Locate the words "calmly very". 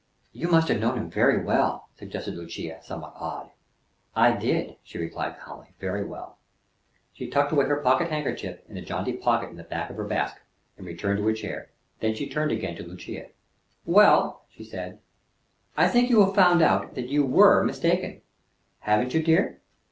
5.37-6.03